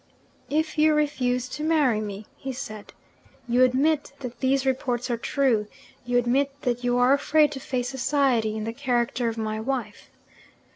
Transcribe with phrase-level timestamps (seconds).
[0.49, 2.91] "If you refuse to marry me," he said,
[3.47, 5.67] "you admit that these reports are true
[6.07, 10.09] you admit that you are afraid to face society in the character of my wife."